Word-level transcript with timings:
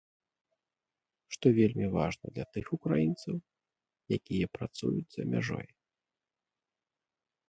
Што 1.33 1.45
вельмі 1.57 1.87
важна 1.97 2.25
для 2.37 2.45
тых 2.57 2.65
украінцаў, 2.77 3.35
якія 4.17 4.45
працуюць 4.57 5.11
за 5.17 5.23
мяжой. 5.35 5.67